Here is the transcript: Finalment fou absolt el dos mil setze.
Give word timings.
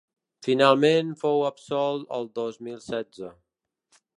Finalment 0.45 1.11
fou 1.23 1.45
absolt 1.49 2.17
el 2.19 2.27
dos 2.41 2.59
mil 2.69 2.81
setze. 2.87 3.31